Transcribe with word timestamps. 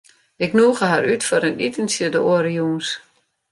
Ik 0.45 0.51
nûge 0.57 0.85
har 0.91 1.03
út 1.13 1.23
foar 1.27 1.43
in 1.49 1.61
itentsje 1.67 2.07
de 2.13 2.19
oare 2.29 2.51
jûns. 2.57 2.89